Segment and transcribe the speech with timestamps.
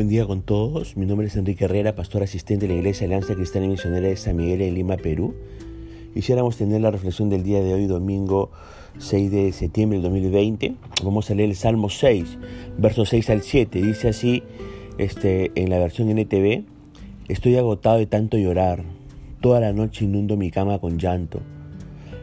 [0.00, 0.96] Buen día con todos.
[0.96, 4.16] Mi nombre es Enrique Herrera, pastor asistente de la Iglesia Alianza Cristiana y Misionera de
[4.16, 5.34] San Miguel en Lima, Perú.
[6.14, 8.50] Quisiéramos tener la reflexión del día de hoy, domingo
[8.96, 10.74] 6 de septiembre del 2020.
[11.04, 12.38] Vamos a leer el Salmo 6,
[12.78, 13.82] versos 6 al 7.
[13.82, 14.42] Dice así
[14.96, 16.64] este, en la versión NTV,
[17.28, 18.82] estoy agotado de tanto llorar.
[19.42, 21.42] Toda la noche inundo mi cama con llanto.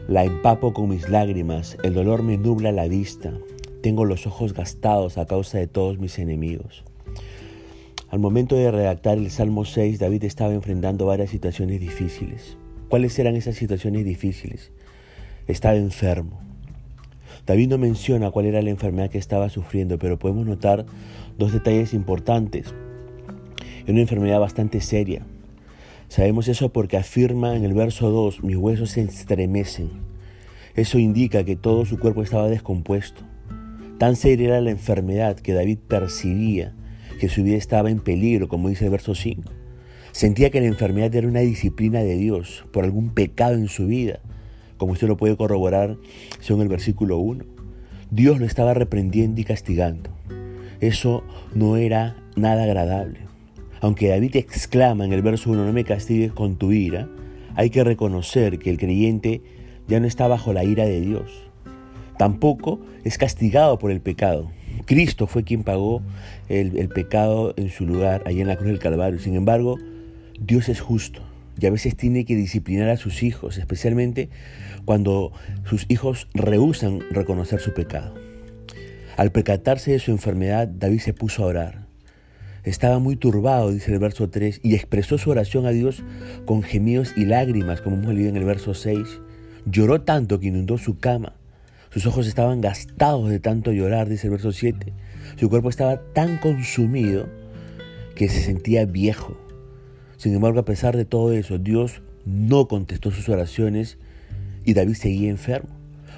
[0.08, 3.34] La empapo con mis lágrimas, el dolor me nubla la vista.
[3.82, 6.82] Tengo los ojos gastados a causa de todos mis enemigos.
[8.10, 12.56] Al momento de redactar el Salmo 6, David estaba enfrentando varias situaciones difíciles.
[12.88, 14.72] ¿Cuáles eran esas situaciones difíciles?
[15.46, 16.40] Estaba enfermo.
[17.46, 20.86] David no menciona cuál era la enfermedad que estaba sufriendo, pero podemos notar
[21.36, 22.72] dos detalles importantes.
[23.82, 25.26] Es una enfermedad bastante seria.
[26.08, 29.90] Sabemos eso porque afirma en el verso 2, mis huesos se estremecen.
[30.74, 33.20] Eso indica que todo su cuerpo estaba descompuesto.
[33.98, 36.72] Tan seria era la enfermedad que David percibía
[37.18, 39.42] que su vida estaba en peligro, como dice el verso 5.
[40.12, 44.20] Sentía que la enfermedad era una disciplina de Dios por algún pecado en su vida,
[44.78, 45.96] como usted lo puede corroborar
[46.40, 47.44] según el versículo 1.
[48.10, 50.10] Dios lo estaba reprendiendo y castigando.
[50.80, 53.20] Eso no era nada agradable.
[53.80, 57.08] Aunque David exclama en el verso 1, no me castigues con tu ira,
[57.54, 59.42] hay que reconocer que el creyente
[59.88, 61.50] ya no está bajo la ira de Dios.
[62.16, 64.50] Tampoco es castigado por el pecado,
[64.88, 66.00] Cristo fue quien pagó
[66.48, 69.18] el, pecado en su lugar, allá en la cruz del Calvario.
[69.18, 69.76] Sin embargo,
[70.40, 71.20] Dios es justo
[71.60, 74.30] y a veces tiene que disciplinar a sus hijos, especialmente
[74.86, 75.30] cuando
[75.64, 78.14] sus hijos rehusan reconocer su pecado.
[79.18, 81.86] Al percatarse de su enfermedad, David se puso a orar.
[82.64, 86.02] Estaba muy turbado, dice el verso 3, y expresó su oración a Dios
[86.46, 89.06] con gemidos y lágrimas, como hemos leído en el verso 6.
[89.66, 91.34] Lloró tanto que inundó su cama.
[91.90, 94.92] Sus ojos estaban gastados de tanto llorar, dice el verso 7.
[95.36, 97.28] Su cuerpo estaba tan consumido
[98.14, 99.36] que se sentía viejo.
[100.16, 103.98] Sin embargo, a pesar de todo eso, Dios no contestó sus oraciones
[104.64, 105.70] y David seguía enfermo.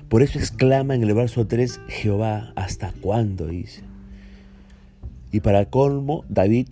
[0.08, 3.46] Por eso exclama en el verso 3, Jehová, ¿hasta cuándo?
[3.46, 3.82] dice.
[5.30, 6.66] Y para colmo, David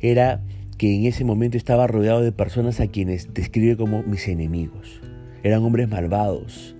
[0.00, 0.40] era
[0.78, 5.00] que en ese momento estaba rodeado de personas a quienes describe como mis enemigos.
[5.42, 6.74] Eran hombres malvados,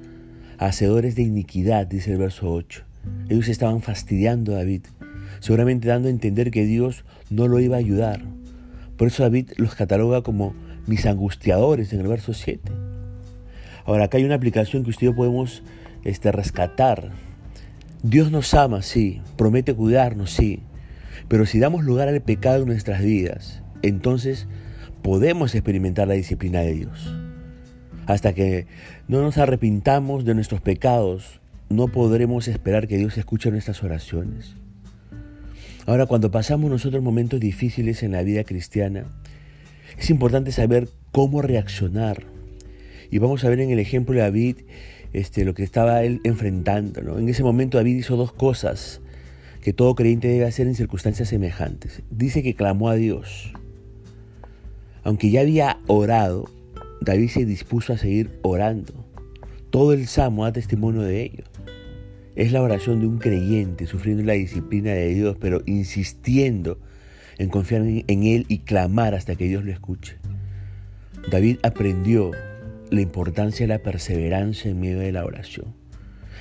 [0.59, 2.85] hacedores de iniquidad, dice el verso 8.
[3.29, 4.83] Ellos estaban fastidiando a David,
[5.41, 8.23] seguramente dando a entender que Dios no lo iba a ayudar.
[8.97, 10.55] Por eso David los cataloga como
[10.87, 12.61] mis angustiadores en el verso 7.
[13.87, 15.63] Ahora, acá hay una aplicación que usted y yo podemos
[16.05, 17.11] este, rescatar.
[18.03, 20.61] Dios nos ama, sí, promete cuidarnos, sí,
[21.29, 24.47] pero si damos lugar al pecado en nuestras vidas, entonces
[25.03, 27.24] podemos experimentar la disciplina de Dios.
[28.07, 28.67] Hasta que
[29.09, 34.57] no nos arrepintamos de nuestros pecados, no podremos esperar que Dios escuche nuestras oraciones.
[35.87, 39.05] Ahora, cuando pasamos nosotros momentos difíciles en la vida cristiana,
[39.99, 42.25] es importante saber cómo reaccionar.
[43.11, 44.57] Y vamos a ver en el ejemplo de David
[45.13, 47.19] este, lo que estaba él enfrentando.
[47.19, 49.01] En ese momento David hizo dos cosas
[49.63, 52.03] que todo creyente debe hacer en circunstancias semejantes.
[52.11, 53.53] Dice que clamó a Dios.
[55.05, 56.51] Aunque ya había orado,
[57.05, 58.93] David se dispuso a seguir orando.
[59.71, 61.45] Todo el Salmo da testimonio de ello.
[62.35, 66.79] Es la oración de un creyente sufriendo la disciplina de Dios, pero insistiendo
[67.37, 70.17] en confiar en Él y clamar hasta que Dios lo escuche.
[71.31, 72.31] David aprendió
[72.91, 75.75] la importancia de la perseverancia en medio de la oración.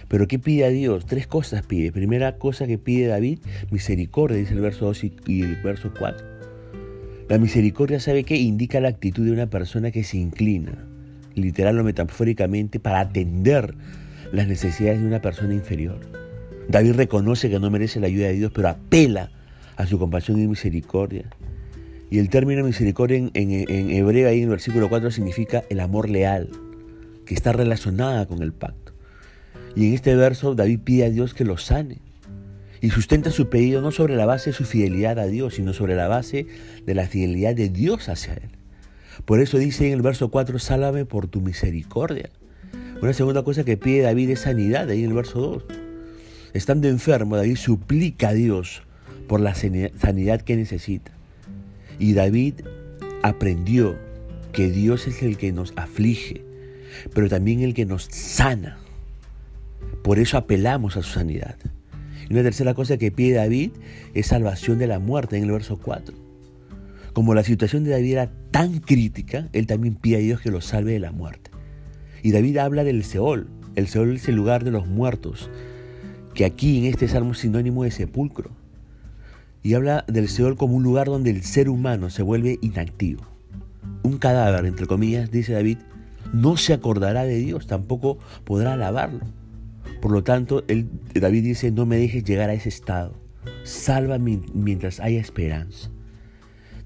[0.07, 1.06] Pero ¿qué pide a Dios?
[1.06, 1.91] Tres cosas pide.
[1.91, 6.33] Primera cosa que pide David, misericordia, dice el verso 2 y el verso 4.
[7.29, 8.35] La misericordia, ¿sabe qué?
[8.35, 10.85] Indica la actitud de una persona que se inclina,
[11.35, 13.75] literal o metafóricamente, para atender
[14.34, 16.01] las necesidades de una persona inferior.
[16.67, 19.31] David reconoce que no merece la ayuda de Dios, pero apela
[19.78, 21.25] a su compasión y misericordia.
[22.11, 26.09] Y el término misericordia en, en, hebreo, ahí en el versículo 4, significa el amor
[26.09, 26.50] leal,
[27.25, 28.94] que está relacionada con el pacto.
[29.76, 31.99] Y en este verso David pide a Dios que lo sane
[32.84, 35.96] y sustenta su pedido no sobre la base de su fidelidad a Dios, sino sobre
[35.96, 36.47] la base
[36.85, 38.50] de la fidelidad de Dios hacia Él.
[39.24, 42.30] Por eso dice en el verso 4, sálvame por tu misericordia.
[43.02, 45.64] Una segunda cosa que pide David es sanidad, ahí en el verso 2.
[46.53, 48.84] Estando enfermo, David suplica a Dios
[49.29, 51.14] por la sanidad que necesita.
[52.00, 52.56] Y David
[53.22, 53.97] aprendió
[54.52, 56.44] que Dios es el que nos aflige,
[57.14, 58.78] pero también el que nos sana.
[60.03, 61.56] Por eso apelamos a su sanidad.
[62.29, 63.72] Y una tercera cosa que pide David
[64.14, 66.16] es salvación de la muerte en el verso 4.
[67.14, 70.61] Como la situación de David era tan crítica, él también pide a Dios que lo
[70.61, 71.52] salve de la muerte.
[72.23, 73.47] Y David habla del Seol.
[73.75, 75.49] El Seol es el lugar de los muertos,
[76.34, 78.52] que aquí en este salmo es sinónimo de sepulcro.
[79.66, 83.23] y habla del Seol como un lugar donde el ser humano se vuelve inactivo.
[84.03, 85.78] Un cadáver, entre comillas, dice David,
[86.34, 89.22] no se acordará de Dios, tampoco podrá alabarlo.
[90.03, 90.66] Por lo tanto,
[91.14, 93.16] David dice, no me dejes llegar a ese estado,
[93.64, 95.91] sálvame mientras haya esperanza.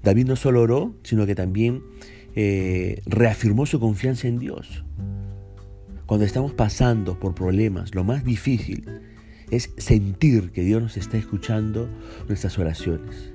[0.04, 1.82] David no solo oró, sino que también
[2.36, 4.84] eh, reafirmó su confianza en Dios.
[6.06, 8.84] Cuando estamos pasando por problemas, lo más difícil
[9.50, 11.88] es sentir que Dios nos está escuchando
[12.28, 13.32] nuestras oraciones.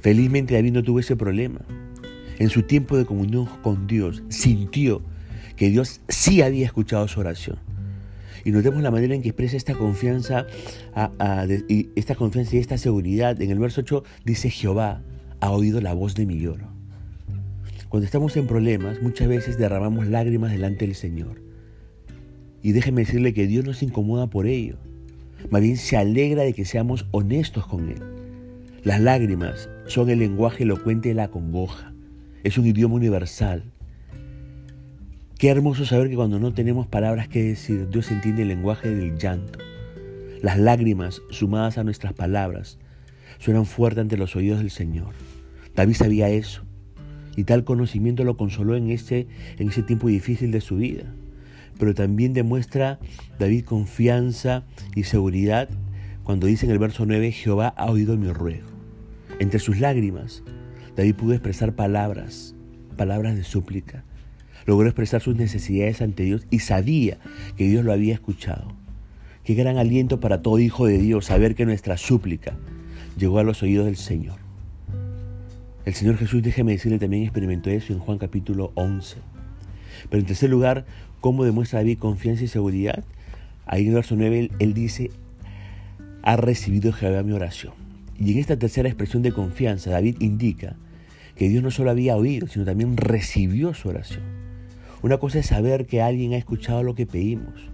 [0.00, 1.60] Felizmente David no tuvo ese problema.
[2.38, 5.00] En su tiempo de comunión con Dios, sintió
[5.56, 7.67] que Dios sí había escuchado su oración.
[8.44, 10.46] Y notemos la manera en que expresa esta confianza,
[11.68, 13.40] y esta confianza y esta seguridad.
[13.40, 15.02] En el verso 8 dice, Jehová
[15.40, 16.68] ha oído la voz de mi lloro.
[17.88, 21.40] Cuando estamos en problemas, muchas veces derramamos lágrimas delante del Señor.
[22.62, 24.76] Y déjeme decirle que Dios no se incomoda por ello.
[25.50, 28.02] Más bien se alegra de que seamos honestos con Él.
[28.84, 31.94] Las lágrimas son el lenguaje elocuente de la congoja.
[32.44, 33.64] Es un idioma universal.
[35.38, 39.16] Qué hermoso saber que cuando no tenemos palabras que decir, Dios entiende el lenguaje del
[39.16, 39.58] llanto.
[40.42, 42.78] Las lágrimas, sumadas a nuestras palabras,
[43.38, 45.14] suenan fuerte ante los oídos del Señor.
[45.74, 46.64] David sabía eso
[47.36, 51.04] y tal conocimiento lo consoló en ese, en ese tiempo difícil de su vida
[51.78, 52.98] pero también demuestra
[53.38, 54.64] David confianza
[54.94, 55.68] y seguridad
[56.24, 58.68] cuando dice en el verso 9, Jehová ha oído mi ruego.
[59.38, 60.42] Entre sus lágrimas,
[60.94, 62.54] David pudo expresar palabras,
[62.98, 64.04] palabras de súplica.
[64.68, 67.16] Logró expresar sus necesidades ante Dios y sabía
[67.56, 68.68] que Dios lo había escuchado.
[69.42, 72.52] Qué gran aliento para todo hijo de Dios saber que nuestra súplica
[73.16, 74.36] llegó a los oídos del Señor.
[75.86, 79.16] El Señor Jesús, déjeme decirle, también experimentó eso en Juan capítulo 11.
[80.10, 80.84] Pero en tercer lugar,
[81.22, 83.04] ¿cómo demuestra David confianza y seguridad?
[83.64, 85.10] Ahí en el verso 9 él, dice,
[86.22, 87.72] ha recibido Jehová mi oración.
[88.18, 90.76] Y en esta tercera expresión de confianza, David indica
[91.36, 94.37] que Dios no solo había oído, sino también recibió su oración.
[95.00, 97.70] Una cosa es saber que alguien ha escuchado lo que pedimos.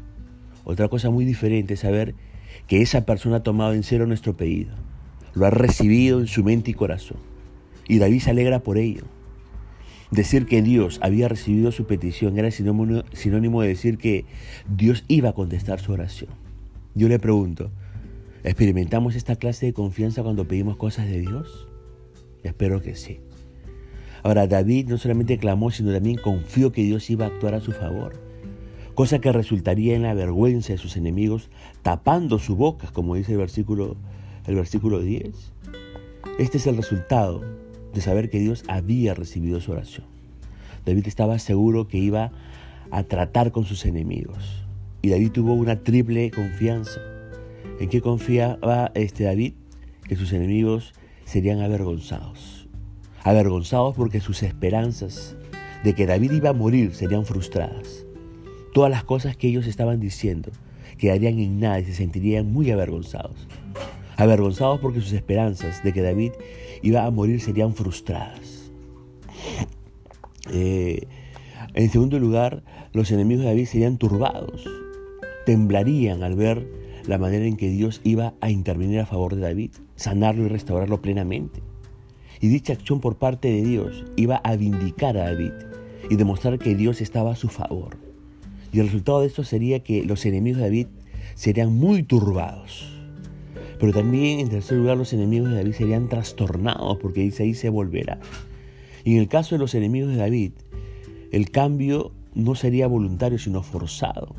[0.65, 2.15] Otra cosa muy diferente es saber
[2.67, 4.73] que esa persona ha tomado en serio nuestro pedido.
[5.35, 7.19] Lo ha recibido en su mente y corazón.
[7.89, 9.05] Y David se alegra por ello.
[10.11, 14.27] Decir que Dios había recibido su petición era sinónimo de decir que
[14.69, 16.31] Dios iba a contestar su oración.
[16.95, 17.71] Yo le pregunto,
[18.45, 21.69] ¿experimentamos esta clase de confianza cuando pedimos cosas de Dios?
[22.45, 23.19] Espero que sí.
[24.25, 27.73] Ahora, David no solamente clamó, sino también confió que Dios iba a actuar a su
[27.73, 28.15] favor,
[28.95, 31.51] cosa que resultaría en la vergüenza de sus enemigos,
[31.83, 33.97] tapando su boca, como dice el versículo,
[34.47, 35.53] el versículo 10.
[36.39, 37.43] Este es el resultado
[37.93, 40.07] de saber que Dios había recibido su oración.
[40.87, 42.33] David estaba seguro que iba
[42.91, 44.65] a tratar con sus enemigos.
[45.03, 46.99] Y David tuvo una triple confianza.
[47.79, 49.53] ¿En qué confiaba este David?
[50.09, 50.95] Que sus enemigos
[51.27, 52.64] serían avergonzados.
[53.25, 55.37] Avergonzados porque sus esperanzas
[55.83, 58.07] de que David iba a morir serían frustradas.
[58.73, 60.51] Todas las cosas que ellos estaban diciendo
[60.99, 63.49] quedarían en nada y se sentirían muy avergonzados
[64.17, 66.33] avergonzados porque sus esperanzas de que David
[66.83, 68.71] iba a morir serían frustradas.
[70.53, 71.07] Eh,
[71.75, 72.63] en segundo lugar,
[72.93, 74.69] los enemigos de David serían turbados,
[75.47, 76.69] temblarían al ver
[77.07, 81.03] la manera en que Dios iba a intervenir a favor de David, sanarlo y restaurarlo
[81.03, 81.63] plenamente.
[82.41, 85.53] Y dicha acción por parte de Dios iba a vindicar a David
[86.11, 87.97] y demostrar que Dios estaba a su favor.
[88.73, 90.87] Y el resultado de esto sería que los enemigos de David
[91.35, 92.91] serían muy turbados.
[93.79, 97.69] Pero también, en tercer lugar, los enemigos de David serían trastornados porque dice ahí se
[97.69, 98.19] volverá.
[99.05, 100.53] Y en el caso de los enemigos de David,
[101.33, 104.35] el cambio no sería voluntario, sino forzado.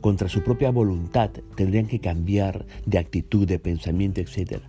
[0.00, 4.60] Contra su propia voluntad tendrían que cambiar de actitud, de pensamiento, etc.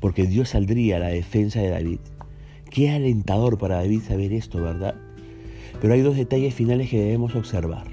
[0.00, 2.00] Porque Dios saldría a la defensa de David.
[2.70, 4.94] Qué alentador para David saber esto, ¿verdad?
[5.80, 7.86] Pero hay dos detalles finales que debemos observar.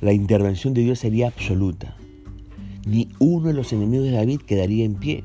[0.00, 1.96] La intervención de Dios sería absoluta
[2.86, 5.24] ni uno de los enemigos de David quedaría en pie.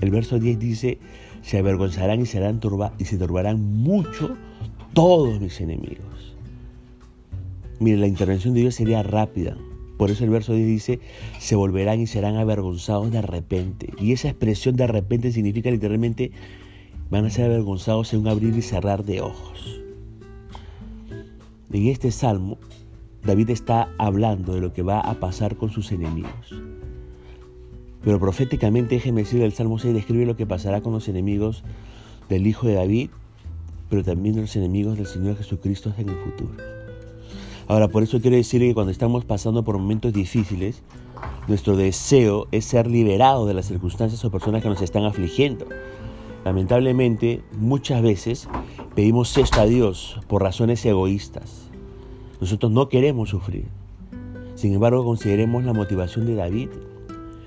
[0.00, 0.98] El verso 10 dice,
[1.42, 4.36] se avergonzarán y, serán turba y se turbarán mucho
[4.94, 6.34] todos mis enemigos.
[7.78, 9.56] Mire, la intervención de Dios sería rápida.
[10.02, 10.98] Por eso el verso 10 dice,
[11.38, 13.94] se volverán y serán avergonzados de repente.
[14.00, 16.32] Y esa expresión de repente significa literalmente,
[17.08, 19.80] van a ser avergonzados en un abrir y cerrar de ojos.
[21.72, 22.58] En este salmo,
[23.22, 26.52] David está hablando de lo que va a pasar con sus enemigos.
[28.02, 31.62] Pero proféticamente, déjeme decir, el Salmo 6 describe lo que pasará con los enemigos
[32.28, 33.10] del Hijo de David,
[33.88, 36.81] pero también los enemigos del Señor Jesucristo en el futuro.
[37.72, 40.82] Ahora, por eso quiero decirle que cuando estamos pasando por momentos difíciles,
[41.48, 45.64] nuestro deseo es ser liberados de las circunstancias o personas que nos están afligiendo.
[46.44, 48.46] Lamentablemente, muchas veces
[48.94, 51.70] pedimos esto a Dios por razones egoístas.
[52.42, 53.64] Nosotros no queremos sufrir.
[54.54, 56.68] Sin embargo, consideremos la motivación de David.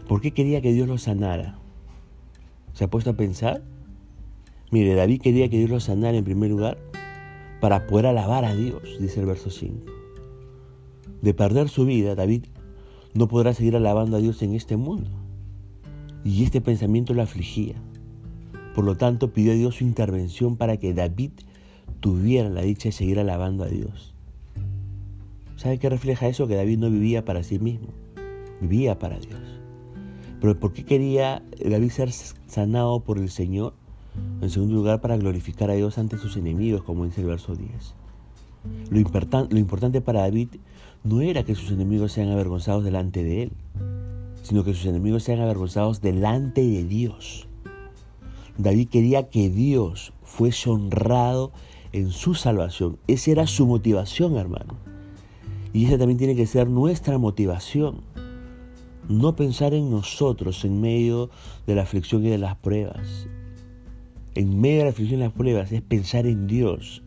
[0.08, 1.60] ¿Por qué quería que Dios lo sanara?
[2.74, 3.62] ¿Se ha puesto a pensar?
[4.72, 6.80] Mire, David quería que Dios lo sanara en primer lugar
[7.62, 9.95] para poder alabar a Dios, dice el verso 5.
[11.26, 12.46] De perder su vida, David
[13.16, 15.10] no podrá seguir alabando a Dios en este mundo.
[16.24, 17.74] Y este pensamiento lo afligía.
[18.76, 21.32] Por lo tanto, pidió a Dios su intervención para que David
[22.00, 24.14] tuviera la dicha de seguir alabando a Dios.
[25.56, 26.48] ¿Sabe qué refleja eso?
[26.48, 27.88] Que David no vivía para sí mismo,
[28.62, 29.42] vivía para Dios.
[30.40, 33.74] Pero ¿por qué quería David ser sanado por el Señor?
[34.44, 37.96] En segundo lugar, para glorificar a Dios ante sus enemigos, como dice el verso 10.
[38.90, 39.00] Lo,
[39.50, 40.50] lo importante para David
[41.04, 43.52] no era que sus enemigos sean avergonzados delante de él,
[44.42, 47.48] sino que sus enemigos sean avergonzados delante de Dios.
[48.58, 51.52] David quería que Dios fuese honrado
[51.92, 52.98] en su salvación.
[53.08, 54.76] Esa era su motivación, hermano.
[55.74, 58.02] Y esa también tiene que ser nuestra motivación.
[59.10, 61.30] No pensar en nosotros en medio
[61.68, 63.28] de la aflicción y de las pruebas.
[64.36, 67.04] En medio de la aflicción y las pruebas es pensar en Dios,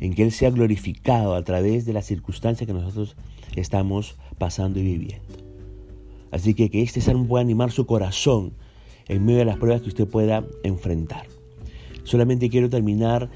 [0.00, 3.16] en que Él sea glorificado a través de las circunstancias que nosotros
[3.56, 5.26] estamos pasando y viviendo.
[6.30, 8.52] Así que que este salmo pueda animar su corazón
[9.08, 11.26] en medio de las pruebas que usted pueda enfrentar.
[12.04, 13.30] Solamente quiero terminar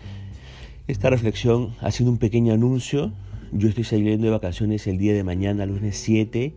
[0.88, 3.12] esta reflexión haciendo un pequeño anuncio.
[3.52, 6.54] Yo estoy saliendo de vacaciones el día de mañana, lunes 7,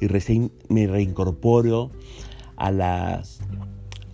[0.00, 1.90] y recién me reincorporo
[2.56, 3.40] a las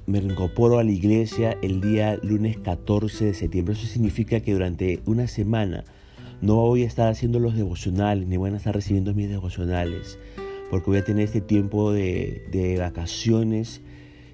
[0.06, 3.74] me reincorporo a la iglesia el día lunes 14 de septiembre.
[3.74, 5.84] Eso significa que durante una semana
[6.40, 10.18] no voy a estar haciendo los devocionales, ni voy a estar recibiendo mis devocionales,
[10.70, 13.80] porque voy a tener este tiempo de, de vacaciones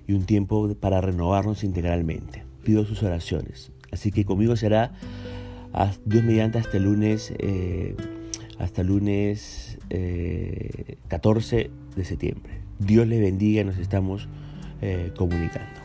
[0.06, 2.44] y un tiempo para renovarnos integralmente.
[2.64, 3.72] Pido sus oraciones.
[3.90, 4.92] Así que conmigo será
[6.04, 7.94] Dios mediante hasta el lunes, eh,
[8.58, 9.78] hasta lunes
[11.08, 12.60] 14 eh, de septiembre.
[12.78, 14.28] Dios le bendiga, nos estamos
[14.82, 15.81] eh, comunicando.